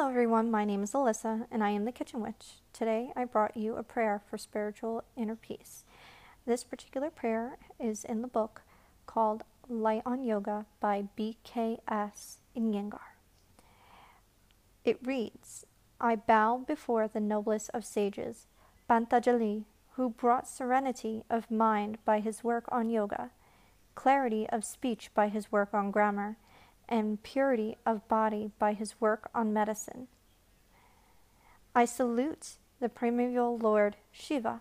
everyone, 0.00 0.50
my 0.50 0.64
name 0.64 0.82
is 0.82 0.92
Alyssa 0.92 1.46
and 1.50 1.62
I 1.62 1.70
am 1.70 1.84
the 1.84 1.92
Kitchen 1.92 2.20
Witch. 2.20 2.58
Today 2.72 3.10
I 3.14 3.24
brought 3.24 3.56
you 3.56 3.76
a 3.76 3.82
prayer 3.82 4.20
for 4.28 4.36
spiritual 4.36 5.04
inner 5.16 5.36
peace. 5.36 5.84
This 6.46 6.64
particular 6.64 7.10
prayer 7.10 7.58
is 7.78 8.04
in 8.04 8.20
the 8.20 8.28
book 8.28 8.62
called 9.06 9.44
Light 9.68 10.02
on 10.04 10.24
Yoga 10.24 10.66
by 10.80 11.04
BKS 11.16 12.38
Iyengar. 12.56 12.98
It 14.84 14.98
reads 15.02 15.64
I 16.00 16.16
bow 16.16 16.64
before 16.66 17.06
the 17.06 17.20
noblest 17.20 17.70
of 17.72 17.84
sages, 17.84 18.46
Patanjali, 18.88 19.64
who 19.92 20.10
brought 20.10 20.48
serenity 20.48 21.22
of 21.30 21.50
mind 21.50 21.98
by 22.04 22.20
his 22.20 22.42
work 22.42 22.64
on 22.70 22.90
yoga, 22.90 23.30
clarity 23.94 24.48
of 24.50 24.64
speech 24.64 25.10
by 25.14 25.28
his 25.28 25.52
work 25.52 25.72
on 25.72 25.90
grammar 25.90 26.36
and 26.88 27.22
purity 27.22 27.76
of 27.86 28.08
body 28.08 28.50
by 28.58 28.72
his 28.72 29.00
work 29.00 29.30
on 29.34 29.52
medicine. 29.52 30.08
I 31.74 31.84
salute 31.84 32.56
the 32.80 32.88
primeval 32.88 33.58
Lord 33.58 33.96
Shiva, 34.12 34.60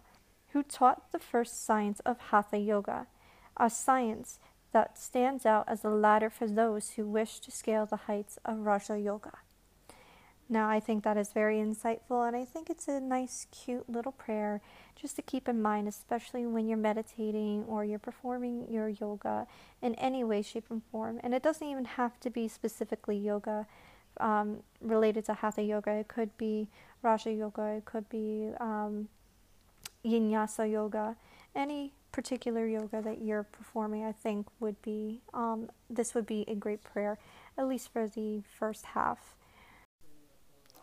who 0.50 0.64
taught 0.64 1.12
the 1.12 1.20
first 1.20 1.66
science 1.66 2.00
of 2.02 2.20
Hatha 2.30 2.58
Yoga, 2.58 3.08
a 3.58 3.70
science 3.70 4.40
that 4.72 4.98
stands 4.98 5.46
out 5.46 5.66
as 5.68 5.84
a 5.84 5.90
ladder 5.90 6.30
for 6.30 6.48
those 6.48 6.92
who 6.92 7.06
wish 7.06 7.40
to 7.40 7.52
scale 7.52 7.86
the 7.86 8.08
heights 8.08 8.40
of 8.44 8.60
Raja 8.60 8.98
Yoga. 8.98 9.40
Now, 10.54 10.70
I 10.70 10.80
think 10.80 11.04
that 11.04 11.18
is 11.18 11.34
very 11.34 11.58
insightful, 11.58 12.28
and 12.28 12.36
I 12.36 12.46
think 12.46 12.70
it's 12.70 12.88
a 12.88 13.00
nice, 13.00 13.48
cute 13.50 13.90
little 13.90 14.12
prayer 14.12 14.62
just 14.96 15.16
to 15.16 15.24
keep 15.24 15.50
in 15.50 15.64
mind, 15.64 15.88
especially 15.88 16.46
when 16.46 16.68
you're 16.68 16.78
meditating 16.78 17.64
or 17.68 17.84
you're 17.84 17.98
performing 17.98 18.68
your 18.70 18.88
yoga 18.88 19.48
in 19.82 19.96
any 19.96 20.24
way, 20.24 20.44
shape, 20.44 20.66
and 20.70 20.84
form. 20.92 21.20
And 21.24 21.34
it 21.34 21.42
doesn't 21.42 21.68
even 21.68 21.86
have 21.86 22.20
to 22.20 22.30
be 22.30 22.48
specifically 22.48 23.18
yoga 23.18 23.66
um, 24.20 24.62
related 24.80 25.26
to 25.26 25.34
Hatha 25.34 25.64
Yoga, 25.64 25.90
it 25.90 26.08
could 26.08 26.38
be 26.38 26.68
Raja 27.02 27.32
Yoga, 27.32 27.78
it 27.78 27.86
could 27.86 28.08
be 28.10 28.52
um, 28.60 29.08
Vinyasa 30.06 30.72
Yoga, 30.72 31.16
any 31.56 31.94
particular 32.12 32.68
yoga 32.68 33.02
that 33.02 33.24
you're 33.24 33.42
performing, 33.42 34.06
I 34.06 34.12
think 34.12 34.46
would 34.60 34.80
be 34.84 35.22
um, 35.34 35.72
this 35.90 36.14
would 36.14 36.28
be 36.28 36.46
a 36.48 36.54
great 36.54 36.84
prayer, 36.84 37.18
at 37.58 37.68
least 37.68 37.92
for 37.92 38.08
the 38.08 38.44
first 38.60 38.86
half. 38.86 39.34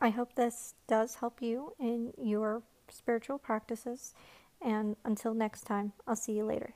I 0.00 0.10
hope 0.10 0.34
this 0.34 0.74
does 0.88 1.16
help 1.16 1.42
you 1.42 1.74
in 1.78 2.12
your 2.16 2.62
spiritual 2.88 3.38
practices. 3.38 4.14
And 4.62 4.96
until 5.04 5.34
next 5.34 5.62
time, 5.62 5.92
I'll 6.06 6.16
see 6.16 6.32
you 6.32 6.44
later. 6.44 6.74